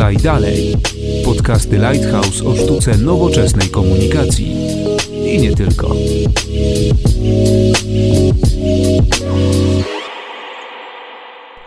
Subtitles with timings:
[0.00, 0.76] Podaj dalej.
[1.24, 4.56] Podcasty Lighthouse o sztuce nowoczesnej komunikacji.
[5.24, 5.94] I nie tylko.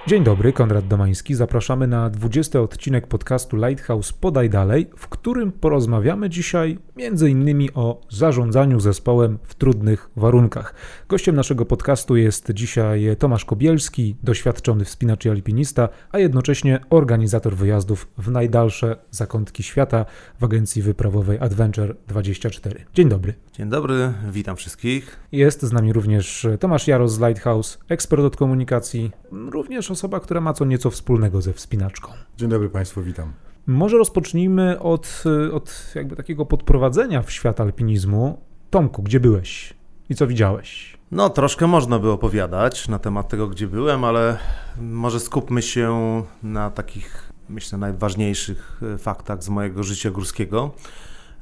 [0.07, 1.35] Dzień dobry, Konrad Domański.
[1.35, 7.69] Zapraszamy na 20 odcinek podcastu Lighthouse Podaj Dalej, w którym porozmawiamy dzisiaj m.in.
[7.75, 10.75] o zarządzaniu zespołem w trudnych warunkach.
[11.09, 18.07] Gościem naszego podcastu jest dzisiaj Tomasz Kobielski, doświadczony wspinacz i alpinista, a jednocześnie organizator wyjazdów
[18.17, 20.05] w najdalsze zakątki świata
[20.39, 22.85] w agencji wyprawowej Adventure 24.
[22.93, 23.33] Dzień dobry.
[23.53, 25.19] Dzień dobry, witam wszystkich.
[25.31, 30.53] Jest z nami również Tomasz Jaros z Lighthouse, ekspert od komunikacji, również osoba, która ma
[30.53, 32.11] co nieco wspólnego ze wspinaczką.
[32.37, 33.33] Dzień dobry Państwu, witam.
[33.67, 38.41] Może rozpocznijmy od, od jakby takiego podprowadzenia w świat alpinizmu.
[38.69, 39.73] Tomku, gdzie byłeś
[40.09, 40.97] i co widziałeś?
[41.11, 44.37] No, troszkę można by opowiadać na temat tego, gdzie byłem, ale
[44.81, 50.71] może skupmy się na takich, myślę, najważniejszych e, faktach z mojego życia górskiego.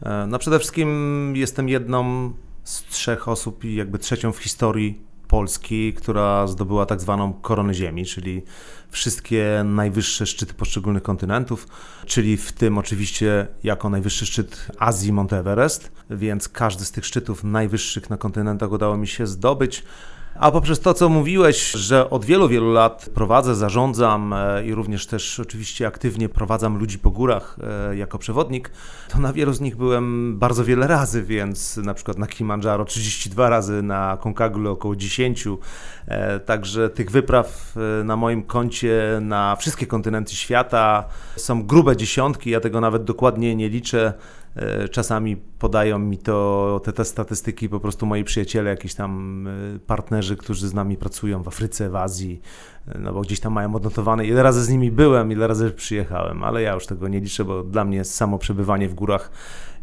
[0.01, 2.31] E, no, przede wszystkim jestem jedną
[2.63, 8.05] z trzech osób i jakby trzecią w historii Polski, która zdobyła tak zwaną koronę Ziemi,
[8.05, 8.41] czyli
[8.89, 11.67] wszystkie najwyższe szczyty poszczególnych kontynentów,
[12.05, 17.43] czyli w tym oczywiście jako najwyższy szczyt Azji Mount Everest, więc każdy z tych szczytów
[17.43, 19.83] najwyższych na kontynentach udało mi się zdobyć.
[20.35, 25.07] A poprzez to, co mówiłeś, że od wielu, wielu lat prowadzę, zarządzam e, i również
[25.07, 27.57] też oczywiście aktywnie prowadzam ludzi po górach
[27.89, 28.71] e, jako przewodnik,
[29.09, 33.49] to na wielu z nich byłem bardzo wiele razy, więc na przykład na Kilimandżaro 32
[33.49, 35.47] razy, na Concagule około 10.
[36.07, 41.05] E, także tych wypraw na moim koncie na wszystkie kontynenty świata
[41.37, 44.13] są grube dziesiątki, ja tego nawet dokładnie nie liczę.
[44.55, 49.79] E, czasami podają mi to, te, te statystyki po prostu moi przyjaciele, jakieś tam e,
[49.79, 52.41] partnerzy, którzy z nami pracują w Afryce, w Azji,
[52.87, 56.43] e, no bo gdzieś tam mają odnotowane, ile razy z nimi byłem, ile razy przyjechałem,
[56.43, 59.31] ale ja już tego nie liczę, bo dla mnie samo przebywanie w górach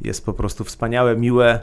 [0.00, 1.60] jest po prostu wspaniałe, miłe.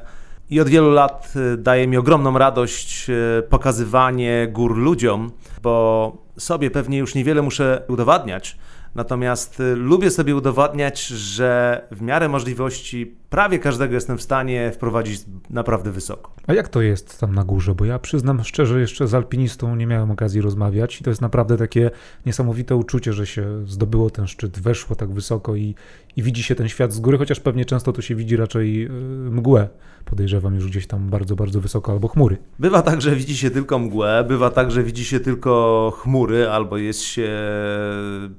[0.50, 3.07] I od wielu lat daje mi ogromną radość
[3.50, 5.31] pokazywanie gór ludziom,
[5.63, 8.57] bo sobie pewnie już niewiele muszę udowadniać,
[8.95, 15.22] Natomiast y, lubię sobie udowadniać, że w miarę możliwości prawie każdego jestem w stanie wprowadzić
[15.50, 16.31] naprawdę wysoko.
[16.47, 17.75] A jak to jest tam na górze?
[17.75, 21.57] Bo ja przyznam szczerze, jeszcze z alpinistą nie miałem okazji rozmawiać i to jest naprawdę
[21.57, 21.91] takie
[22.25, 25.75] niesamowite uczucie, że się zdobyło ten szczyt, weszło tak wysoko i,
[26.16, 28.90] i widzi się ten świat z góry, chociaż pewnie często to się widzi raczej y,
[29.31, 29.69] mgłę,
[30.06, 32.38] podejrzewam już gdzieś tam bardzo, bardzo wysoko, albo chmury.
[32.59, 36.78] Bywa tak, że widzi się tylko mgłę, bywa tak, że widzi się tylko chmury, albo
[36.78, 37.29] jest się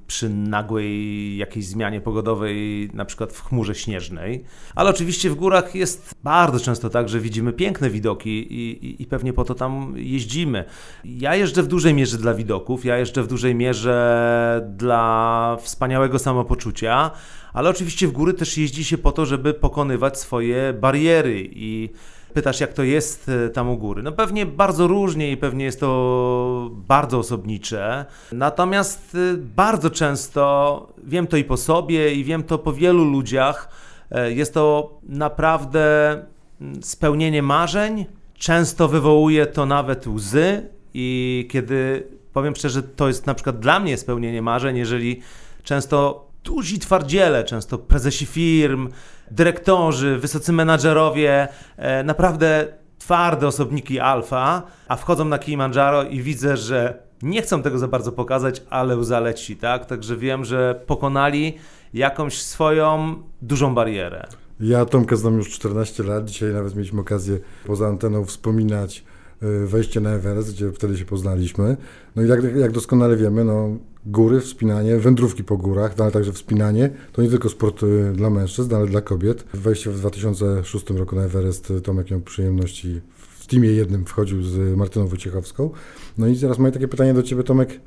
[0.07, 4.45] przy nagłej jakiejś zmianie pogodowej, na przykład w chmurze śnieżnej.
[4.75, 9.07] Ale oczywiście w górach jest bardzo często tak, że widzimy piękne widoki i, i, i
[9.07, 10.65] pewnie po to tam jeździmy.
[11.05, 17.11] Ja jeżdżę w dużej mierze dla widoków, ja jeżdżę w dużej mierze dla wspaniałego samopoczucia,
[17.53, 21.91] ale oczywiście w góry też jeździ się po to, żeby pokonywać swoje bariery i
[22.37, 24.03] pytasz, jak to jest e, tam u góry.
[24.03, 28.05] No pewnie bardzo różnie i pewnie jest to bardzo osobnicze.
[28.33, 33.69] Natomiast e, bardzo często wiem to i po sobie, i wiem to po wielu ludziach.
[34.11, 36.13] E, jest to naprawdę
[36.61, 38.07] mm, spełnienie marzeń.
[38.35, 43.97] Często wywołuje to nawet łzy, i kiedy powiem szczerze, to jest na przykład dla mnie
[43.97, 45.21] spełnienie marzeń, jeżeli
[45.63, 48.89] często duzi twardziele, często prezesi firm,
[49.31, 52.67] dyrektorzy, wysocy menadżerowie, e, naprawdę
[52.99, 58.13] twarde osobniki alfa, a wchodzą na Kilimandżaro i widzę, że nie chcą tego za bardzo
[58.13, 59.87] pokazać, ale łza leci, tak?
[59.87, 61.59] Także wiem, że pokonali
[61.97, 64.27] jakąś swoją dużą barierę.
[64.61, 69.05] Ja Tomka znam już 14 lat, dzisiaj nawet mieliśmy okazję poza anteną wspominać
[69.43, 71.77] e, wejście na Everest, gdzie wtedy się poznaliśmy.
[72.17, 76.33] No i jak, jak doskonale wiemy, no, góry, wspinanie, wędrówki po górach, no ale także
[76.33, 79.45] wspinanie, to nie tylko sport y, dla mężczyzn, ale dla kobiet.
[79.55, 83.01] Wejście w 2006 roku na Everest y, Tomek miał przyjemności
[83.47, 85.71] w teamie jednym wchodził z Martyną Wojciechowską.
[86.19, 87.81] No i teraz moje takie pytanie do Ciebie, Tomek.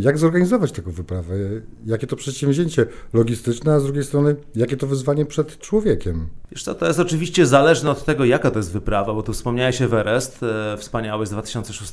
[0.00, 1.34] Jak zorganizować taką wyprawę?
[1.86, 6.28] Jakie to przedsięwzięcie logistyczne, a z drugiej strony, jakie to wyzwanie przed człowiekiem?
[6.52, 9.82] Wiesz co, to jest oczywiście zależne od tego, jaka to jest wyprawa, bo tu wspomniałeś
[9.82, 11.92] Everest, e, wspaniały z 2006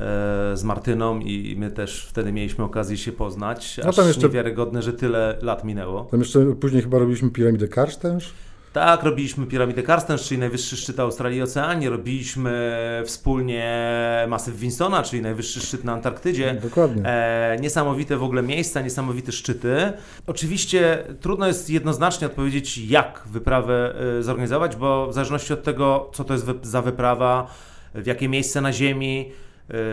[0.00, 3.80] E, z Martyną i my też wtedy mieliśmy okazję się poznać.
[3.84, 6.04] No tam jeszcze niewiarygodne, że tyle lat minęło.
[6.04, 8.24] Tam jeszcze później chyba robiliśmy piramidę Karstens.
[8.72, 11.88] Tak, robiliśmy piramidę Karstens, czyli najwyższy szczyt Australii i Oceanii.
[11.88, 16.54] Robiliśmy wspólnie masyw Winsona, czyli najwyższy szczyt na Antarktydzie.
[16.62, 17.06] Dokładnie.
[17.06, 19.92] E, niesamowite w ogóle miejsca, niesamowite szczyty.
[20.26, 26.24] Oczywiście trudno jest jednoznacznie odpowiedzieć, jak wyprawę e, zorganizować, bo w zależności od tego, co
[26.24, 27.46] to jest za wyprawa,
[27.94, 29.32] w jakie miejsce na Ziemi,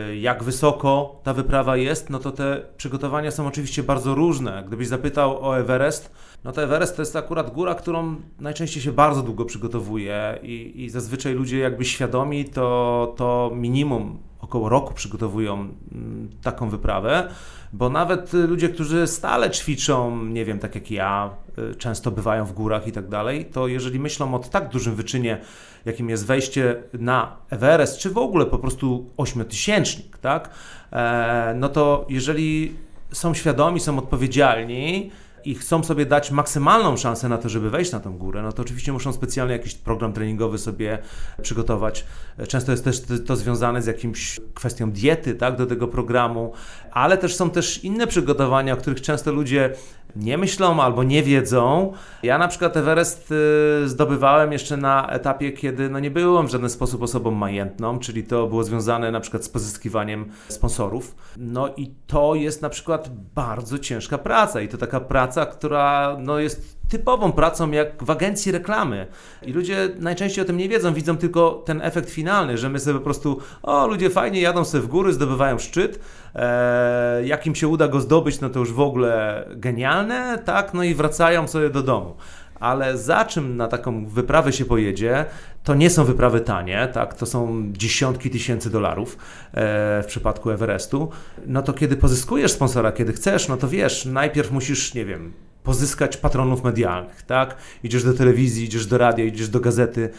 [0.09, 4.63] y, jak wysoko ta wyprawa jest, no to te przygotowania są oczywiście bardzo różne.
[4.67, 6.11] Gdybyś zapytał o Everest,
[6.43, 10.89] no to Everest to jest akurat góra, którą najczęściej się bardzo długo przygotowuje i, i
[10.89, 17.29] zazwyczaj ludzie jakby świadomi to, to minimum około roku przygotowują mm, taką wyprawę,
[17.73, 21.29] bo nawet ludzie, którzy stale ćwiczą, nie wiem, tak jak ja,
[21.71, 25.41] y, często bywają w górach i tak dalej, to jeżeli myślą o tak dużym wyczynie,
[25.85, 30.49] jakim jest wejście na Everest, czy w ogóle po prostu ośmiotysięcznik, tak,
[30.91, 32.75] e, no to jeżeli
[33.11, 35.11] są świadomi, są odpowiedzialni,
[35.49, 38.61] i chcą sobie dać maksymalną szansę na to, żeby wejść na tą górę, no to
[38.61, 40.99] oczywiście muszą specjalnie jakiś program treningowy sobie
[41.41, 42.05] przygotować.
[42.47, 46.53] Często jest też to związane z jakimś kwestią diety, tak, do tego programu,
[46.91, 49.73] ale też są też inne przygotowania, o których często ludzie
[50.15, 51.93] nie myślą albo nie wiedzą.
[52.23, 56.69] Ja na przykład Everest y, zdobywałem jeszcze na etapie, kiedy no nie byłem w żaden
[56.69, 61.15] sposób osobą majętną, czyli to było związane na przykład z pozyskiwaniem sponsorów.
[61.37, 66.39] No i to jest na przykład bardzo ciężka praca i to taka praca, która no
[66.39, 69.07] jest typową pracą jak w agencji reklamy.
[69.41, 72.97] I ludzie najczęściej o tym nie wiedzą, widzą tylko ten efekt finalny, że my sobie
[72.97, 75.99] po prostu, o ludzie fajnie jadą sobie w góry, zdobywają szczyt,
[76.35, 80.83] e, jak im się uda go zdobyć, no to już w ogóle genialne, tak, no
[80.83, 82.15] i wracają sobie do domu
[82.59, 85.25] ale za czym na taką wyprawę się pojedzie,
[85.63, 87.13] to nie są wyprawy tanie, tak?
[87.13, 89.17] to są dziesiątki tysięcy dolarów
[89.53, 91.09] e, w przypadku Everestu,
[91.45, 95.33] no to kiedy pozyskujesz sponsora, kiedy chcesz, no to wiesz, najpierw musisz, nie wiem,
[95.63, 97.55] pozyskać patronów medialnych, tak?
[97.83, 100.09] Idziesz do telewizji, idziesz do radia, idziesz do gazety,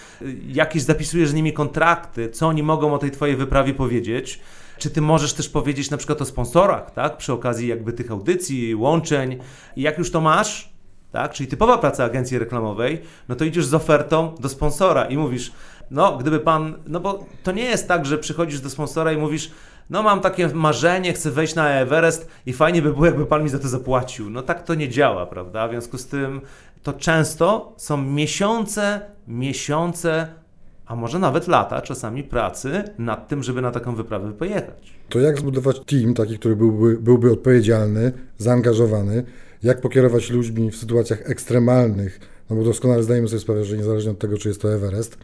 [0.46, 4.40] jakieś zapisujesz z nimi kontrakty, co oni mogą o tej twojej wyprawie powiedzieć.
[4.78, 7.16] Czy ty możesz też powiedzieć na przykład o sponsorach, tak?
[7.16, 9.38] Przy okazji jakby tych audycji, łączeń.
[9.76, 10.72] I jak już to masz,
[11.12, 11.32] tak?
[11.32, 15.52] Czyli typowa praca agencji reklamowej, no to idziesz z ofertą do sponsora i mówisz,
[15.90, 19.50] no gdyby pan, no bo to nie jest tak, że przychodzisz do sponsora i mówisz,
[19.90, 23.48] no mam takie marzenie, chcę wejść na Everest i fajnie by było, jakby pan mi
[23.48, 24.30] za to zapłacił.
[24.30, 25.68] No tak to nie działa, prawda?
[25.68, 26.40] W związku z tym
[26.82, 30.26] to często są miesiące, miesiące,
[30.86, 34.94] a może nawet lata czasami pracy nad tym, żeby na taką wyprawę pojechać.
[35.08, 39.24] To jak zbudować team taki, który byłby, byłby odpowiedzialny, zaangażowany,
[39.62, 42.20] jak pokierować ludźmi w sytuacjach ekstremalnych,
[42.50, 45.18] no bo doskonale zdajemy sobie sprawę, że niezależnie od tego, czy jest to Everest,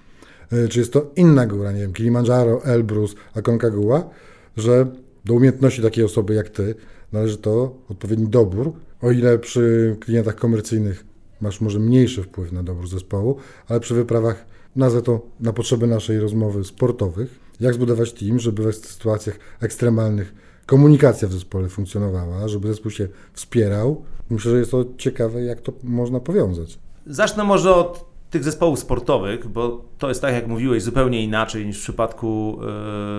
[0.53, 4.11] y, czy jest to inna góra, nie wiem, Kilimandżaro, Elbrus, Aconcagua,
[4.57, 4.87] że
[5.25, 6.75] do umiejętności takiej osoby jak ty
[7.13, 8.73] należy to odpowiedni dobór,
[9.03, 11.05] o ile przy klientach komercyjnych
[11.41, 13.37] masz może mniejszy wpływ na dobór zespołu,
[13.69, 18.77] ale przy wyprawach, nazwę to na potrzeby naszej rozmowy sportowych, jak zbudować team, żeby w
[18.77, 20.35] sytuacjach ekstremalnych
[20.67, 24.05] komunikacja w zespole funkcjonowała, żeby zespół się wspierał.
[24.31, 26.79] Myślę, że jest to ciekawe, jak to można powiązać.
[27.07, 28.05] Zacznę może od
[28.37, 32.59] tych zespołów sportowych, bo to jest tak, jak mówiłeś, zupełnie inaczej niż w przypadku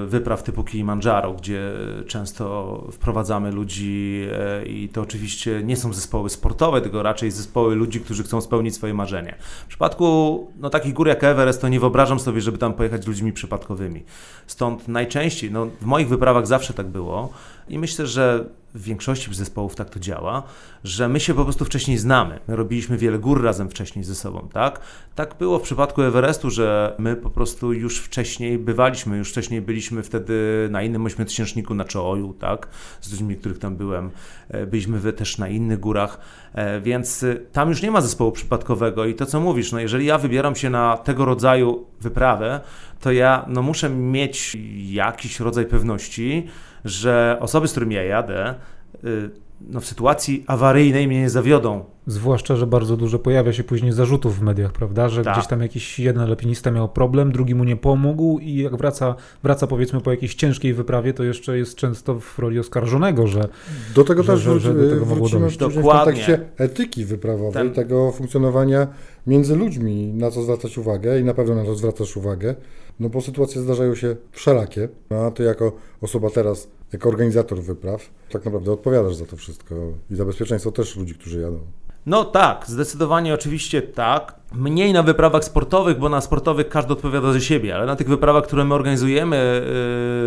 [0.03, 1.71] e, wypraw typu Kilimandżaro, gdzie
[2.07, 8.01] często wprowadzamy ludzi e, i to oczywiście nie są zespoły sportowe, tylko raczej zespoły ludzi,
[8.01, 9.35] którzy chcą spełnić swoje marzenie.
[9.65, 13.33] W przypadku no, takich gór jak Everest, to nie wyobrażam sobie, żeby tam pojechać ludźmi
[13.33, 14.03] przypadkowymi.
[14.47, 17.29] Stąd najczęściej, no, w moich wyprawach zawsze tak było
[17.69, 20.43] i myślę, że w większości zespołów tak to działa,
[20.83, 22.39] że my się po prostu wcześniej znamy.
[22.47, 24.79] My robiliśmy wiele gór razem wcześniej ze sobą, tak?
[25.15, 30.03] Tak było w przypadku Everestu, że my po prostu już wcześniej bywaliśmy, już wcześniej byliśmy
[30.03, 32.67] wtedy na innym ośmiotysięczniku na Czołoju, tak?
[33.01, 34.11] Z ludźmi, których tam byłem.
[34.49, 36.19] E, byliśmy też na innych górach,
[36.53, 40.05] e, więc e, tam już nie ma zespołu przypadkowego i to, co mówisz, no jeżeli
[40.05, 42.61] ja wybieram się na tego rodzaju wyprawę,
[43.01, 44.57] to ja no, muszę mieć
[44.91, 46.47] jakiś rodzaj pewności,
[46.87, 48.55] że osoby, z którymi ja jadę,
[49.03, 49.29] y,
[49.61, 51.83] no, w sytuacji awaryjnej mnie nie zawiodą.
[52.07, 55.09] Zwłaszcza, że bardzo dużo pojawia się później zarzutów w mediach, prawda?
[55.09, 55.33] Że tak.
[55.33, 59.67] gdzieś tam jakiś jeden alpinista miał problem, drugi mu nie pomógł i jak wraca, wraca
[59.67, 63.47] powiedzmy po jakiejś ciężkiej wyprawie, to jeszcze jest często w roli oskarżonego, że
[63.95, 65.77] Do tego że, też że, że do tego wrócimy dojść.
[65.77, 67.73] w kontekście etyki wyprawowej, Ten...
[67.73, 68.87] tego funkcjonowania
[69.27, 72.55] między ludźmi, na co zwracać uwagę i na pewno na to zwracasz uwagę,
[72.99, 78.09] no bo sytuacje zdarzają się wszelakie, no, a ty jako osoba teraz, jako organizator wypraw,
[78.29, 79.75] tak naprawdę odpowiadasz za to wszystko
[80.11, 81.59] i za bezpieczeństwo też ludzi, którzy jadą.
[82.07, 84.35] No tak, zdecydowanie oczywiście tak.
[84.53, 88.43] Mniej na wyprawach sportowych, bo na sportowych każdy odpowiada za siebie, ale na tych wyprawach,
[88.43, 89.61] które my organizujemy,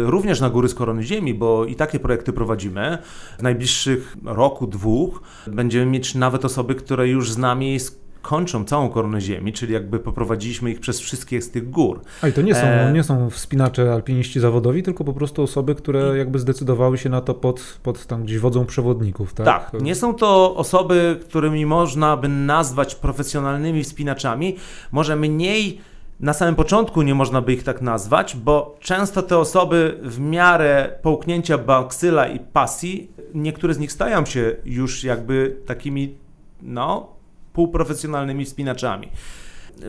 [0.05, 2.99] yy, również na góry z korony ziemi, bo i takie projekty prowadzimy,
[3.39, 7.79] w najbliższych roku, dwóch będziemy mieć nawet osoby, które już z nami
[8.23, 12.01] kończą całą koronę Ziemi, czyli jakby poprowadziliśmy ich przez wszystkie z tych gór.
[12.23, 12.93] A i to nie są, e...
[12.93, 17.35] nie są wspinacze, alpiniści zawodowi, tylko po prostu osoby, które jakby zdecydowały się na to
[17.35, 19.47] pod, pod tam gdzieś wodzą przewodników, tak?
[19.47, 24.57] Tak, nie są to osoby, którymi można by nazwać profesjonalnymi wspinaczami,
[24.93, 25.81] może mniej
[26.21, 30.99] na samym początku nie można by ich tak nazwać, bo często te osoby w miarę
[31.03, 36.19] połknięcia baksyla i pasji, niektóre z nich stają się już jakby takimi,
[36.63, 37.20] no,
[37.61, 39.09] półprofesjonalnymi wspinaczami.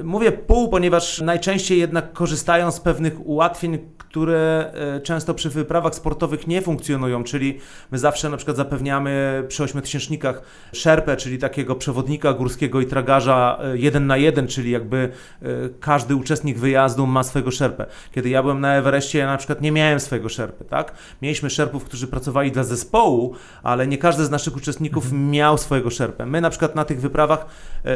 [0.03, 3.79] Mówię pół, ponieważ najczęściej jednak korzystają z pewnych ułatwień,
[4.11, 7.59] które e, często przy wyprawach sportowych nie funkcjonują, czyli
[7.91, 10.41] my zawsze na przykład zapewniamy przy ośmiotysięcznikach
[10.73, 14.97] szerpę, czyli takiego przewodnika górskiego i tragarza e, jeden na jeden, czyli jakby
[15.41, 15.45] e,
[15.79, 17.85] każdy uczestnik wyjazdu ma swojego szerpę.
[18.11, 20.93] Kiedy ja byłem na Everestie, ja na przykład nie miałem swojego szerpy, tak?
[21.21, 25.31] Mieliśmy szerpów, którzy pracowali dla zespołu, ale nie każdy z naszych uczestników mhm.
[25.31, 26.25] miał swojego szerpę.
[26.25, 27.45] My na przykład na tych wyprawach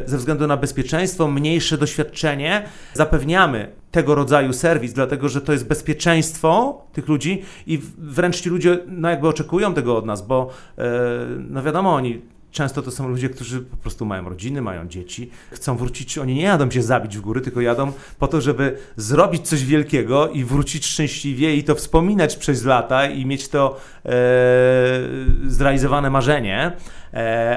[0.05, 2.63] ze względu na bezpieczeństwo, mniejsze doświadczenie
[2.93, 8.79] zapewniamy tego rodzaju serwis, dlatego że to jest bezpieczeństwo tych ludzi i wręcz ci ludzie
[8.87, 10.83] no jakby oczekują tego od nas, bo e,
[11.49, 12.21] no wiadomo, oni
[12.55, 16.17] Często to są ludzie, którzy po prostu mają rodziny, mają dzieci, chcą wrócić.
[16.17, 20.29] Oni nie jadą się zabić w góry, tylko jadą po to, żeby zrobić coś wielkiego
[20.29, 24.09] i wrócić szczęśliwie i to wspominać przez lata i mieć to e,
[25.47, 26.71] zrealizowane marzenie,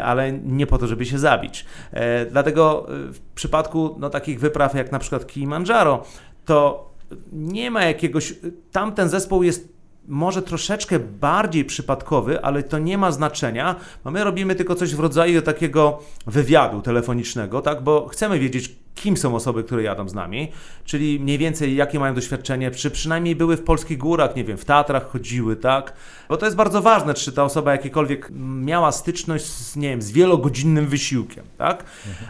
[0.05, 1.65] ale nie po to, żeby się zabić.
[1.93, 6.05] E, dlatego w przypadku no, takich wypraw jak na przykład Kilimanjaro,
[6.45, 6.89] to
[7.33, 8.35] nie ma jakiegoś.
[8.73, 14.55] Tamten zespół jest może troszeczkę bardziej przypadkowy, ale to nie ma znaczenia, bo my robimy
[14.55, 19.83] tylko coś w rodzaju takiego wywiadu telefonicznego, tak, bo chcemy wiedzieć, kim są osoby, które
[19.83, 20.53] jadą z nami,
[20.85, 24.65] czyli mniej więcej jakie mają doświadczenie, czy przynajmniej były w polskich górach, nie wiem, w
[24.65, 25.93] Tatrach chodziły, tak?
[26.29, 30.11] Bo to jest bardzo ważne, czy ta osoba jakiekolwiek miała styczność z, nie wiem, z
[30.11, 31.85] wielogodzinnym wysiłkiem, tak?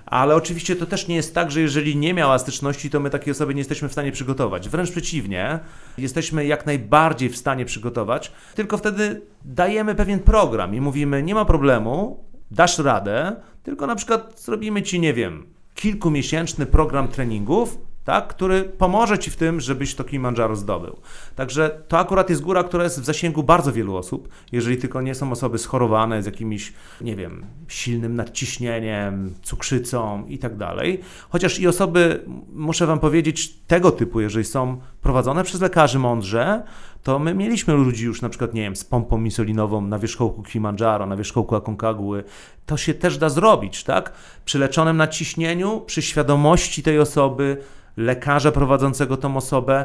[0.06, 3.32] Ale oczywiście to też nie jest tak, że jeżeli nie miała styczności, to my takiej
[3.32, 4.68] osoby nie jesteśmy w stanie przygotować.
[4.68, 5.58] Wręcz przeciwnie,
[5.98, 11.44] jesteśmy jak najbardziej w stanie przygotować, tylko wtedy dajemy pewien program i mówimy, nie ma
[11.44, 18.64] problemu, dasz radę, tylko na przykład zrobimy ci, nie wiem, kilkumiesięczny program treningów, tak, który
[18.64, 20.96] pomoże Ci w tym, żebyś to Kilimanjaro zdobył.
[21.36, 25.14] Także to akurat jest góra, która jest w zasięgu bardzo wielu osób, jeżeli tylko nie
[25.14, 31.00] są osoby schorowane z jakimś, nie wiem, silnym nadciśnieniem, cukrzycą i tak dalej.
[31.30, 36.62] Chociaż i osoby, muszę Wam powiedzieć, tego typu, jeżeli są prowadzone przez lekarzy mądrze,
[37.02, 41.06] to my mieliśmy ludzi już na przykład, nie wiem, z pompą insulinową na wierzchołku Kilimanjaro,
[41.06, 42.18] na wierzchołku Aconcagua.
[42.66, 44.12] To się też da zrobić, tak?
[44.44, 47.56] Przy leczonym naciśnieniu, przy świadomości tej osoby,
[47.98, 49.84] lekarza prowadzącego tą osobę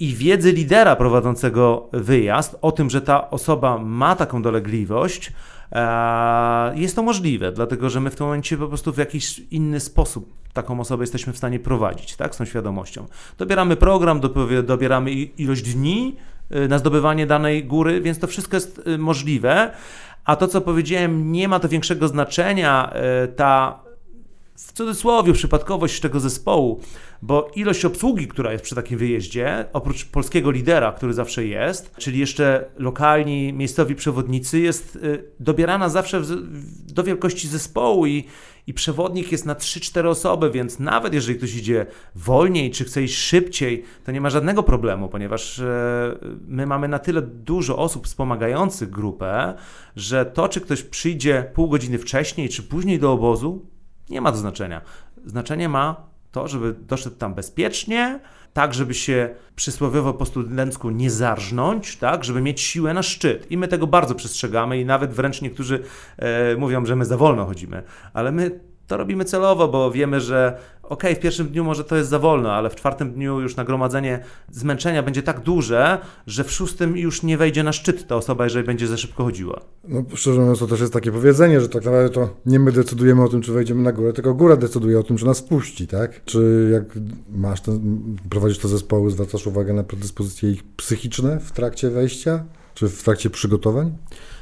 [0.00, 5.32] i wiedzy lidera prowadzącego wyjazd o tym, że ta osoba ma taką dolegliwość,
[5.72, 9.80] e, jest to możliwe, dlatego że my w tym momencie po prostu w jakiś inny
[9.80, 13.06] sposób taką osobę jesteśmy w stanie prowadzić, tak, z tą świadomością.
[13.38, 14.20] Dobieramy program,
[14.62, 16.16] dobieramy ilość dni
[16.50, 19.70] e, na zdobywanie danej góry, więc to wszystko jest e, możliwe.
[20.24, 22.92] A to, co powiedziałem, nie ma to większego znaczenia.
[23.36, 23.80] Ta
[24.66, 26.80] w cudzysłowie przypadkowość tego zespołu,
[27.22, 32.18] bo ilość obsługi, która jest przy takim wyjeździe, oprócz polskiego lidera, który zawsze jest, czyli
[32.18, 36.22] jeszcze lokalni, miejscowi przewodnicy, jest y, dobierana zawsze
[36.86, 38.24] do wielkości zespołu i,
[38.66, 43.18] i przewodnik jest na 3-4 osoby, więc nawet jeżeli ktoś idzie wolniej, czy chce iść
[43.18, 45.64] szybciej, to nie ma żadnego problemu, ponieważ e,
[46.48, 49.54] my mamy na tyle dużo osób wspomagających grupę,
[49.96, 53.66] że to, czy ktoś przyjdzie pół godziny wcześniej, czy później do obozu,
[54.10, 54.80] nie ma to znaczenia.
[55.26, 55.96] Znaczenie ma
[56.32, 58.20] to, żeby doszedł tam bezpiecznie,
[58.52, 63.50] tak, żeby się przysłowiowo po studencku nie zarżnąć, tak, żeby mieć siłę na szczyt.
[63.50, 65.82] I my tego bardzo przestrzegamy i nawet wręcz niektórzy
[66.16, 70.58] e, mówią, że my za wolno chodzimy, ale my to robimy celowo, bo wiemy, że
[70.82, 74.20] ok, w pierwszym dniu może to jest za wolno, ale w czwartym dniu już nagromadzenie
[74.50, 78.66] zmęczenia będzie tak duże, że w szóstym już nie wejdzie na szczyt ta osoba, jeżeli
[78.66, 79.60] będzie za szybko chodziła.
[79.88, 83.24] No szczerze mówiąc, to też jest takie powiedzenie, że tak naprawdę to nie my decydujemy
[83.24, 86.24] o tym, czy wejdziemy na górę, tylko góra decyduje o tym, czy nas puści, tak?
[86.24, 91.90] Czy jak masz ten, prowadzisz te zespoły, zwracasz uwagę na predyspozycje ich psychiczne w trakcie
[91.90, 92.44] wejścia,
[92.74, 93.92] czy w trakcie przygotowań?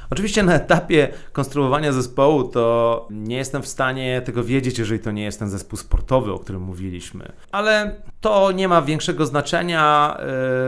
[0.09, 5.23] Oczywiście na etapie konstruowania zespołu to nie jestem w stanie tego wiedzieć, jeżeli to nie
[5.23, 7.31] jest ten zespół sportowy, o którym mówiliśmy.
[7.51, 10.17] Ale to nie ma większego znaczenia,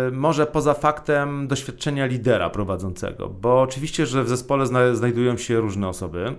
[0.05, 5.59] yy, może poza faktem doświadczenia lidera prowadzącego, bo oczywiście, że w zespole zna znajdują się
[5.59, 6.35] różne osoby.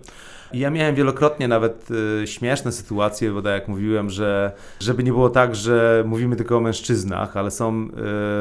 [0.55, 1.89] Ja miałem wielokrotnie nawet
[2.23, 6.57] y, śmieszne sytuacje, bo tak jak mówiłem, że żeby nie było tak, że mówimy tylko
[6.57, 7.89] o mężczyznach, ale są,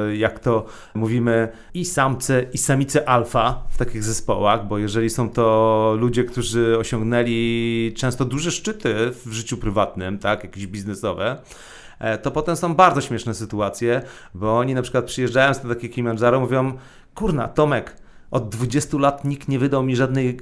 [0.10, 5.30] y, jak to mówimy, i samce, i samice alfa w takich zespołach, bo jeżeli są
[5.30, 11.38] to ludzie, którzy osiągnęli często duże szczyty w życiu prywatnym, tak, jakieś biznesowe,
[12.00, 14.02] e, to potem są bardzo śmieszne sytuacje,
[14.34, 16.74] bo oni na przykład przyjeżdżając na takie Kilimanjaro mówią,
[17.16, 17.96] kurna, Tomek,
[18.32, 20.40] od 20 lat nikt nie wydał mi żadnej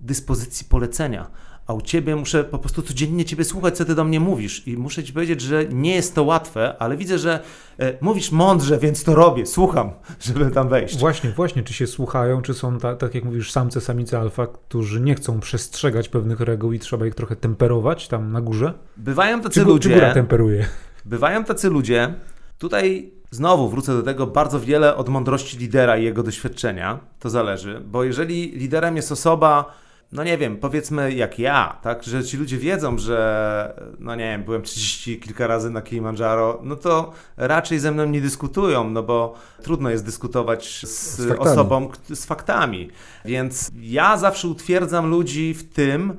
[0.00, 1.30] dyspozycji polecenia.
[1.66, 4.68] a u ciebie muszę po prostu codziennie ciebie słuchać, co ty do mnie mówisz.
[4.68, 7.40] I muszę ci powiedzieć, że nie jest to łatwe, ale widzę, że
[7.78, 9.90] e, mówisz mądrze, więc to robię, słucham,
[10.26, 10.98] żeby tam wejść.
[10.98, 15.00] Właśnie, właśnie, czy się słuchają, czy są, ta, tak jak mówisz, samce, samice alfa, którzy
[15.00, 18.74] nie chcą przestrzegać pewnych reguł i trzeba ich trochę temperować tam na górze?
[18.96, 19.88] Bywają tacy Czy, ludzie.
[19.88, 20.66] czy góra temperuje?
[21.04, 22.14] Bywają tacy ludzie.
[22.62, 26.98] Tutaj znowu wrócę do tego bardzo wiele od mądrości lidera i jego doświadczenia.
[27.18, 29.74] To zależy, bo jeżeli liderem jest osoba,
[30.12, 34.44] no nie wiem, powiedzmy jak ja, tak, że ci ludzie wiedzą, że no nie wiem,
[34.44, 39.34] byłem 30 kilka razy na Kilimandżaro, no to raczej ze mną nie dyskutują, no bo
[39.62, 42.90] trudno jest dyskutować z, Z osobą z faktami.
[43.24, 46.16] Więc ja zawsze utwierdzam ludzi w tym,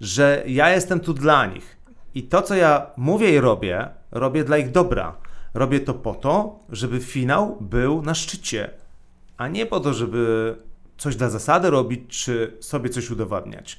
[0.00, 1.76] że ja jestem tu dla nich.
[2.14, 5.23] I to, co ja mówię i robię, robię dla ich dobra.
[5.54, 8.70] Robię to po to, żeby finał był na szczycie,
[9.36, 10.54] a nie po to, żeby
[10.98, 13.78] coś dla zasady robić, czy sobie coś udowadniać.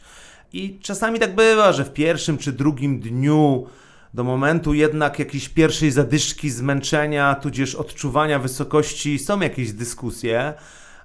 [0.54, 3.68] I czasami tak bywa, że w pierwszym czy drugim dniu,
[4.14, 10.54] do momentu jednak jakiejś pierwszej zadyszki, zmęczenia, tudzież odczuwania wysokości, są jakieś dyskusje,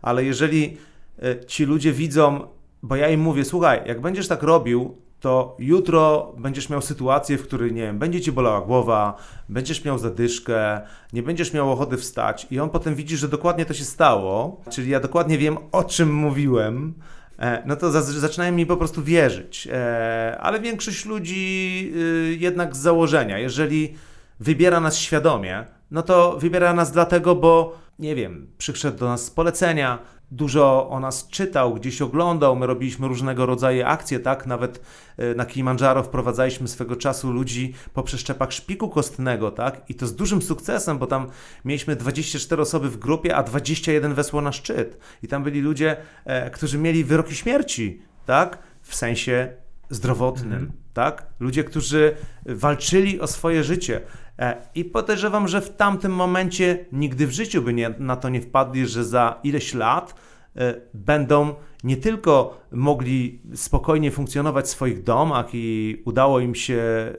[0.03, 0.77] ale jeżeli
[1.23, 2.47] e, ci ludzie widzą,
[2.83, 7.43] bo ja im mówię, słuchaj, jak będziesz tak robił, to jutro będziesz miał sytuację, w
[7.43, 9.17] której, nie wiem, będzie ci bolała głowa,
[9.49, 10.81] będziesz miał zadyszkę,
[11.13, 14.91] nie będziesz miał ochoty wstać i on potem widzi, że dokładnie to się stało, czyli
[14.91, 16.95] ja dokładnie wiem, o czym mówiłem,
[17.39, 19.69] e, no to za- zaczynają mi po prostu wierzyć.
[19.73, 23.95] E, Ale większość ludzi y, jednak z założenia, jeżeli
[24.41, 29.31] wybiera nas świadomie, no to wybiera nas dlatego, bo nie wiem, przyszedł do nas z
[29.31, 29.99] polecenia,
[30.31, 34.47] dużo o nas czytał, gdzieś oglądał, my robiliśmy różnego rodzaju akcje, tak?
[34.47, 34.81] Nawet
[35.17, 39.81] e, na Kilimandżaro wprowadzaliśmy swego czasu ludzi po przeszczepach szpiku kostnego, tak?
[39.89, 41.27] I to z dużym sukcesem, bo tam
[41.65, 44.99] mieliśmy 24 osoby w grupie, a 21 wesło na szczyt.
[45.23, 48.59] I tam byli ludzie, e, którzy mieli wyroki śmierci, tak?
[48.83, 49.53] W sensie
[49.91, 51.27] zdrowotnym, tak?
[51.41, 54.01] Ludzie, którzy walczyli o swoje życie.
[54.41, 58.41] E, I podejrzewam, że w tamtym momencie nigdy w życiu by nie, na to nie
[58.41, 60.15] wpadli, że za ileś lat
[60.57, 61.55] e, będą
[61.85, 67.17] nie tylko mogli spokojnie funkcjonować w swoich domach i udało im się e,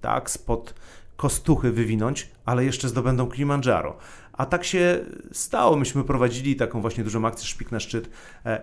[0.00, 0.74] tak spod
[1.16, 3.96] kostuchy wywinąć, ale jeszcze zdobędą Kilimandżaro.
[4.32, 5.76] A tak się stało.
[5.76, 8.10] Myśmy prowadzili taką właśnie dużą akcję Szpik na szczyt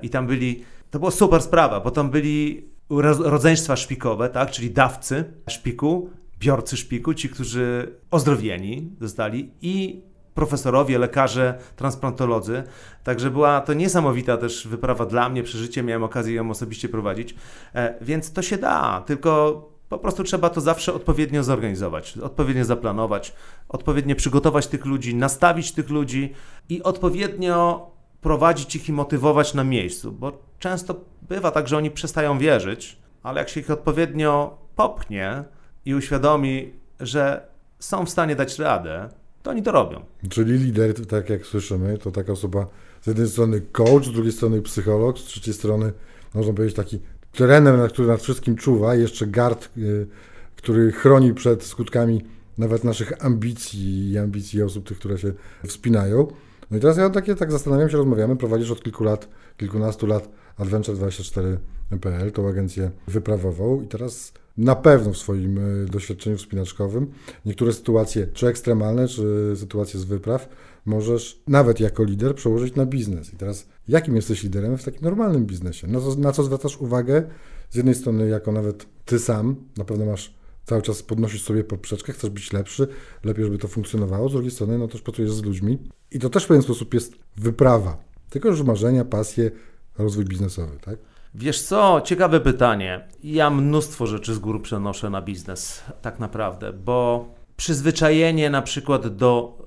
[0.01, 4.71] i tam byli, to była super sprawa, bo tam byli ro- rodzeństwa szpikowe, tak, czyli
[4.71, 6.09] dawcy szpiku,
[6.39, 10.01] biorcy szpiku, ci, którzy ozdrowieni zostali i
[10.33, 12.63] profesorowie, lekarze, transplantolodzy.
[13.03, 17.35] Także była to niesamowita też wyprawa dla mnie, przeżycie, miałem okazję ją osobiście prowadzić,
[17.75, 23.33] e, więc to się da, tylko po prostu trzeba to zawsze odpowiednio zorganizować, odpowiednio zaplanować,
[23.69, 26.33] odpowiednio przygotować tych ludzi, nastawić tych ludzi
[26.69, 27.89] i odpowiednio
[28.21, 33.39] prowadzić ich i motywować na miejscu, bo często bywa tak, że oni przestają wierzyć, ale
[33.39, 35.43] jak się ich odpowiednio popchnie
[35.85, 37.47] i uświadomi, że
[37.79, 39.09] są w stanie dać radę,
[39.43, 40.01] to oni to robią.
[40.29, 42.67] Czyli lider, tak jak słyszymy, to taka osoba
[43.01, 45.93] z jednej strony coach, z drugiej strony psycholog, z trzeciej strony
[46.33, 46.99] można powiedzieć taki
[47.31, 50.07] trener, który nad wszystkim czuwa, jeszcze guard, y,
[50.55, 52.21] który chroni przed skutkami
[52.57, 55.33] nawet naszych ambicji i ambicji osób, tych, które się
[55.67, 56.27] wspinają.
[56.71, 60.29] No i teraz ja takie tak zastanawiam się, rozmawiamy, prowadzisz od kilku lat, kilkunastu lat
[60.59, 67.11] Adventure24.pl, tą agencję wyprawową i teraz na pewno w swoim y, doświadczeniu wspinaczkowym
[67.45, 70.49] niektóre sytuacje, czy ekstremalne, czy sytuacje z wypraw,
[70.85, 73.33] możesz nawet jako lider przełożyć na biznes.
[73.33, 75.87] I teraz jakim jesteś liderem w takim normalnym biznesie?
[76.17, 77.23] Na co, zwracasz uwagę?
[77.69, 80.33] Z jednej strony jako nawet ty sam, na pewno masz
[80.65, 82.87] cały czas podnosisz sobie poprzeczkę, chcesz być lepszy,
[83.23, 84.29] lepiej, żeby to funkcjonowało.
[84.29, 85.79] Z drugiej strony, no też pracujesz z ludźmi
[86.11, 88.03] i to też w pewien sposób jest wyprawa.
[88.29, 89.51] Tylko już marzenia, pasje,
[89.97, 90.97] rozwój biznesowy, tak?
[91.35, 93.07] Wiesz co, ciekawe pytanie.
[93.23, 97.25] Ja mnóstwo rzeczy z góry przenoszę na biznes, tak naprawdę, bo
[97.57, 99.57] przyzwyczajenie na przykład do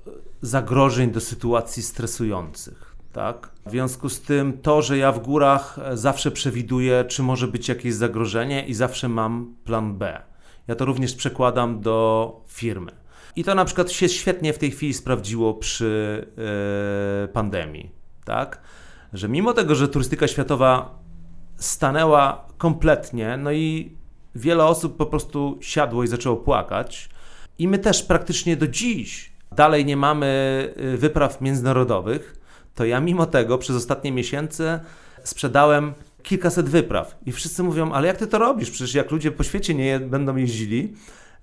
[0.41, 3.49] zagrożeń, do sytuacji stresujących, tak?
[3.65, 7.93] W związku z tym to, że ja w górach zawsze przewiduję, czy może być jakieś
[7.93, 10.21] zagrożenie i zawsze mam plan B.
[10.67, 12.91] Ja to również przekładam do firmy.
[13.35, 16.25] I to na przykład się świetnie w tej chwili sprawdziło przy
[17.23, 17.91] e, pandemii,
[18.25, 18.61] tak?
[19.13, 21.02] Że mimo tego, że turystyka światowa
[21.55, 23.95] stanęła kompletnie, no i
[24.35, 27.09] wiele osób po prostu siadło i zaczęło płakać.
[27.59, 30.27] I my też praktycznie do dziś dalej nie mamy
[30.93, 32.35] y, wypraw międzynarodowych,
[32.75, 34.79] to ja mimo tego przez ostatnie miesiące
[35.23, 37.17] sprzedałem kilkaset wypraw.
[37.25, 38.71] I wszyscy mówią, ale jak ty to robisz?
[38.71, 40.93] Przecież jak ludzie po świecie nie będą jeździli,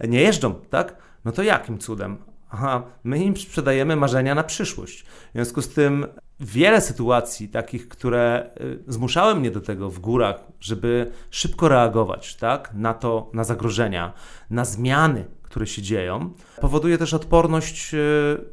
[0.09, 0.97] nie jeżdżą, tak?
[1.25, 2.17] No to jakim cudem?
[2.51, 5.03] Aha, my im sprzedajemy marzenia na przyszłość.
[5.03, 6.07] W związku z tym
[6.41, 12.71] wiele sytuacji takich, które y, zmuszały mnie do tego w górach, żeby szybko reagować tak,
[12.75, 14.13] na to, na zagrożenia,
[14.51, 17.99] na zmiany, które się dzieją, powoduje też odporność y,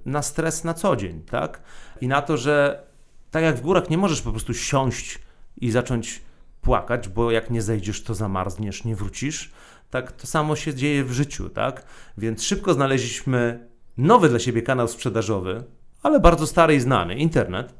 [0.05, 1.61] na stres na co dzień, tak?
[2.01, 2.83] I na to, że
[3.31, 5.19] tak jak w górach nie możesz po prostu siąść
[5.61, 6.21] i zacząć
[6.61, 9.51] płakać, bo jak nie zejdziesz, to zamarzniesz, nie wrócisz.
[9.89, 11.83] Tak to samo się dzieje w życiu, tak?
[12.17, 15.63] Więc szybko znaleźliśmy nowy dla siebie kanał sprzedażowy,
[16.03, 17.73] ale bardzo stary i znany, internet,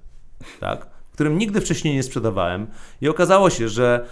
[0.59, 0.97] tak?
[1.17, 2.67] którym nigdy wcześniej nie sprzedawałem.
[3.01, 4.05] I okazało się, że